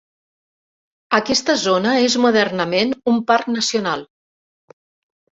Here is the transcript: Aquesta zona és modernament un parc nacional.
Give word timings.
Aquesta 1.17 1.55
zona 1.63 1.91
és 2.05 2.15
modernament 2.23 2.95
un 3.11 3.19
parc 3.33 3.51
nacional. 3.57 4.01